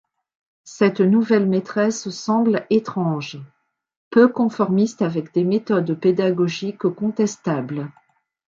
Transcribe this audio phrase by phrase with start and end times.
[0.65, 3.37] Cette nouvelle maitresse semble étrange,
[4.09, 7.87] peu conformiste avec des méthodes pédagogiques contestables.